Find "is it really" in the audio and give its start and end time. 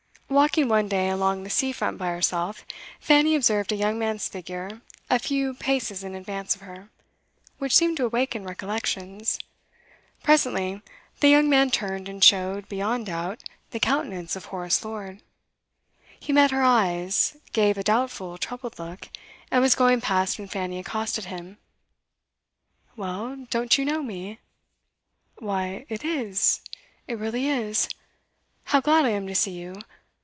26.05-27.49